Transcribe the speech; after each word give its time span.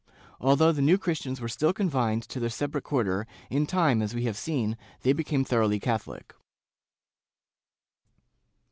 * 0.23 0.41
Although 0.41 0.71
the 0.71 0.81
New 0.81 0.97
Christians 0.97 1.39
were 1.39 1.47
still 1.47 1.73
confined 1.73 2.23
to 2.23 2.39
their 2.39 2.49
separate 2.49 2.83
quarter, 2.83 3.27
in 3.51 3.67
time, 3.67 4.01
as 4.01 4.15
we 4.15 4.23
have 4.23 4.35
seen, 4.35 4.75
they 5.03 5.13
became 5.13 5.45
thoroughly 5.45 5.79
Cathohc. 5.79 6.31